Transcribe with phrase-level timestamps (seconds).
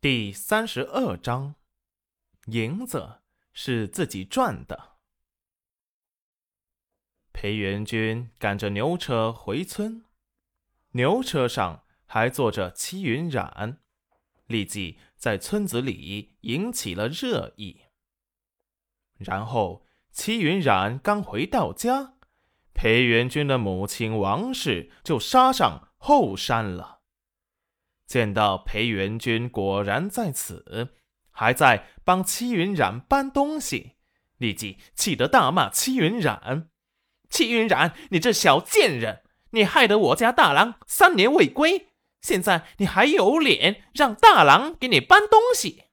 [0.00, 1.56] 第三十二章，
[2.46, 3.20] 银子
[3.52, 4.98] 是自己赚的。
[7.32, 10.04] 裴元君赶着牛车回村，
[10.92, 13.80] 牛车上还坐着戚云染，
[14.46, 17.80] 立即在村子里引起了热议。
[19.16, 22.14] 然后，戚云染刚回到家，
[22.72, 26.97] 裴元君的母亲王氏就杀上后山了。
[28.08, 30.94] 见到裴元君果然在此，
[31.30, 33.92] 还在帮戚云染搬东西，
[34.38, 36.70] 立即气得大骂戚云染。
[37.28, 41.90] 戚云染，你这小贱人，你害得我家大郎三年未归，
[42.22, 45.84] 现在你还有脸让大郎给你搬东西？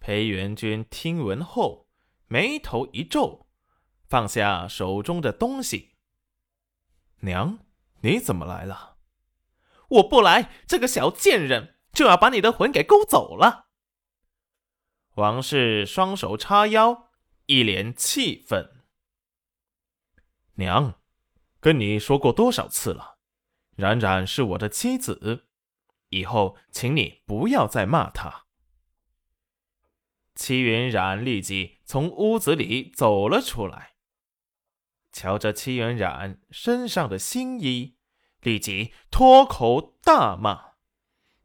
[0.00, 1.88] 裴元君听闻后，
[2.26, 3.46] 眉头一皱，
[4.08, 5.92] 放下手中的东西。
[7.20, 7.60] 娘，
[8.00, 8.91] 你怎么来了？
[9.92, 13.68] 我不来，这个小贱人就要把你的魂给勾走了。
[15.16, 17.10] 王氏双手叉腰，
[17.46, 18.82] 一脸气愤。
[20.54, 21.00] 娘，
[21.60, 23.18] 跟你说过多少次了？
[23.76, 25.46] 冉冉是我的妻子，
[26.08, 28.46] 以后请你不要再骂她。
[30.34, 33.96] 戚云冉立即从屋子里走了出来，
[35.12, 37.98] 瞧着戚云冉身上的新衣，
[38.42, 40.72] 立即脱口大骂：“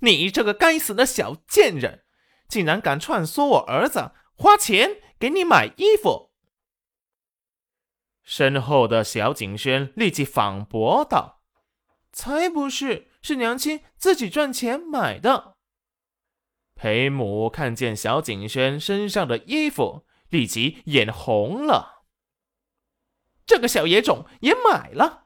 [0.00, 2.04] 你这个该死的小贱人，
[2.48, 6.32] 竟然敢串唆我儿子花钱给你买衣服！”
[8.24, 11.42] 身后的小景轩立即反驳道
[12.12, 15.54] ：“才不是，是娘亲自己赚钱买的。”
[16.74, 22.04] 裴母看见小景轩身上的衣服，立即眼红了。
[23.46, 25.25] 这个小野种也买了，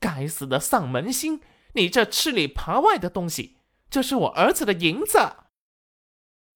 [0.00, 1.40] 该死的丧门星！
[1.74, 5.18] 你这吃里扒外的东西，这是我儿子的银子。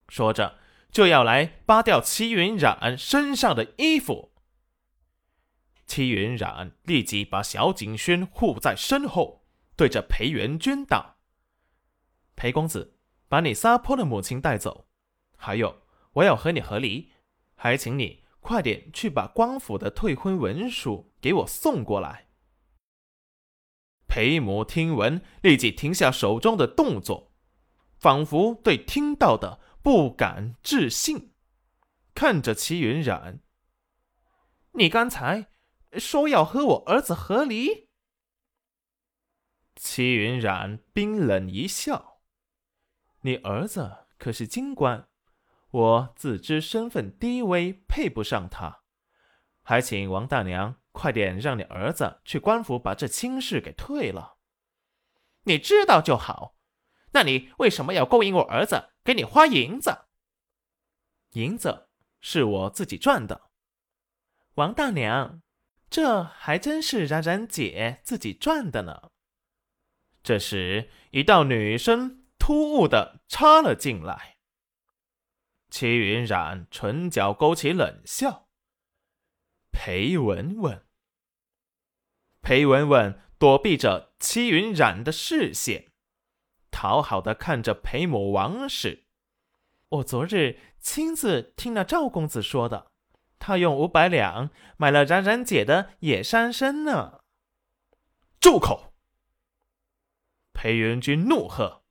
[0.09, 0.59] 说着，
[0.91, 4.33] 就要来扒掉齐云染身上的衣服。
[5.87, 9.44] 齐云染立即把小景轩护在身后，
[9.76, 11.16] 对着裴元君道
[12.34, 12.97] ：“裴公子，
[13.28, 14.88] 把你撒泼的母亲带走。
[15.37, 15.82] 还有，
[16.15, 17.12] 我要和你和离，
[17.55, 22.26] 还请你快点去把官府的退婚文书给我送过来。”
[24.14, 27.32] 裴母听闻，立即停下手中的动作，
[27.98, 31.32] 仿佛对听到的不敢置信，
[32.14, 33.41] 看着齐云染
[34.75, 35.48] ：“你刚才……”
[35.98, 37.88] 说要和我儿子和离，
[39.75, 42.20] 齐云染冰冷一笑
[43.22, 45.08] ：“你儿子可是京官，
[45.72, 48.82] 我自知身份低微，配不上他，
[49.64, 54.38] 还请王大娘快点让你儿子去官府把这亲事给退了。
[55.43, 56.55] 你知道就好，
[57.10, 60.06] 那你为什么要勾引我儿子给你花银子？
[61.32, 61.88] 银子
[62.21, 63.50] 是我自己赚的，
[64.55, 65.43] 王大娘。”
[65.91, 69.11] 这还真是冉冉姐自己赚的呢。
[70.25, 74.38] 这时，一道女声突兀的插了进来。
[75.71, 78.49] 齐云染唇角勾起冷笑。
[79.75, 80.83] 裴文文，
[82.41, 85.91] 裴文文躲避着戚云染的视线，
[86.71, 89.05] 讨好的看着裴母王氏。
[89.89, 92.93] 我昨日亲自听了赵公子说的。
[93.39, 94.49] 他用五百两
[94.79, 97.21] 买了冉冉姐的野山参呢。
[98.41, 98.95] 住口！
[100.55, 101.83] 裴元君怒喝，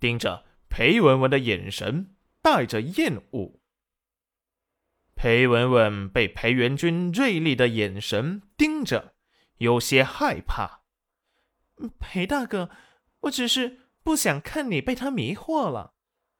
[0.00, 3.57] 盯着裴文文的眼神带着厌恶。
[5.18, 9.14] 裴文文被裴元君锐利的眼神盯着，
[9.56, 10.82] 有些害怕。
[11.98, 12.70] 裴大哥，
[13.22, 15.94] 我只是不想看你被他迷惑了。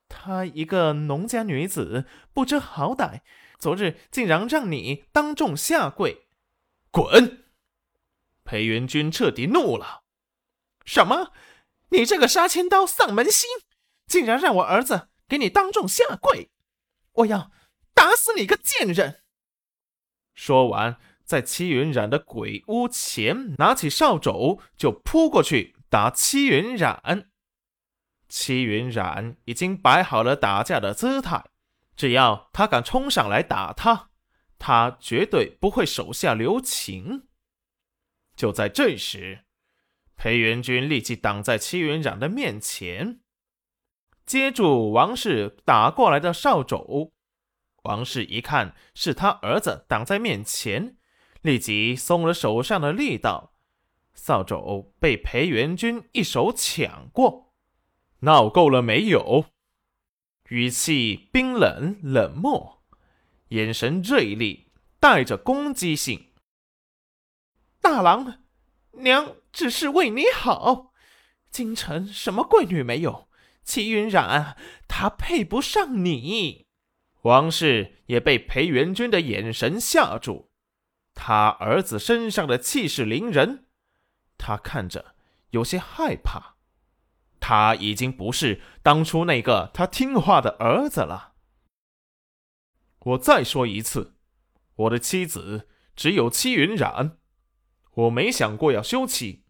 [0.09, 3.23] 她一个农家女子，不知好歹。
[3.59, 6.29] 昨日竟然让你当众下跪，
[6.93, 7.47] 滚！
[8.45, 10.05] 裴元君彻底怒了。
[10.85, 11.33] 什么？
[11.89, 13.51] 你这个杀千刀丧门星，
[14.07, 16.53] 竟然让我儿子给你当众下跪！
[17.15, 17.51] 我要
[17.99, 19.23] 打死你个贱人！
[20.33, 27.29] 说完，在戚云染的鬼屋前拿起扫帚就扑过去打戚云染。
[28.29, 31.45] 戚云染已经摆好了打架的姿态。
[31.97, 34.11] 只要他敢冲上来打他，
[34.61, 37.27] 他绝对不会手下留情。
[38.37, 39.41] 就在这时，
[40.15, 43.19] 裴元君立即挡在戚元长的面前，
[44.25, 47.13] 接住王氏打过来的扫帚。
[47.83, 50.97] 王氏一看是他儿子挡在面前，
[51.43, 53.55] 立即松了手上的力道，
[54.15, 57.55] 扫帚被裴元君一手抢过。
[58.21, 59.47] 闹够了没有？
[60.49, 62.83] 语气冰冷冷漠，
[63.49, 66.33] 眼神锐利，带着攻击性。
[67.81, 68.41] 大郎，
[68.93, 70.93] 娘只是为你好。
[71.51, 73.29] 京城什么贵女没有？
[73.63, 74.57] 齐云染，
[74.89, 76.68] 她配不上你。
[77.29, 80.49] 王氏也被裴元君的眼神吓住，
[81.15, 83.67] 他儿子身上的气势凌人，
[84.39, 85.15] 他看着
[85.51, 86.57] 有些害怕。
[87.39, 91.35] 他已经不是当初那个他听话的儿子了。
[93.01, 94.17] 我再说一次，
[94.75, 97.19] 我的妻子只有戚云染，
[97.95, 99.45] 我没想过要休妻。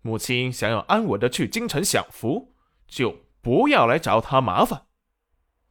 [0.00, 2.54] 母亲想要安稳的去京城享福，
[2.88, 4.86] 就不要来找他麻烦。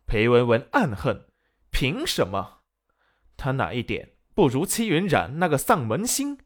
[0.06, 1.29] 裴文文暗恨。
[1.72, 2.62] 凭什么？
[3.38, 6.38] 他哪一点不如戚云染那个丧门星？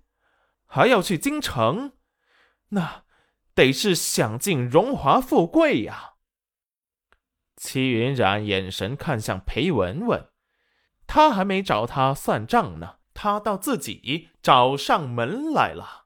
[0.65, 1.93] 还要去京城？
[2.69, 3.03] 那
[3.53, 6.13] 得是享尽荣华富贵呀！
[7.55, 10.29] 戚云染眼神看向裴文文，
[11.05, 16.02] 他还没找他算账呢，他倒自己找上门来了。